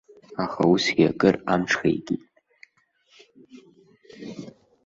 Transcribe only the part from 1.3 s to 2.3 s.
амҽхеикит.